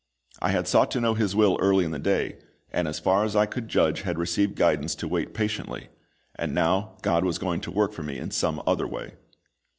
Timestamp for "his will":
1.13-1.59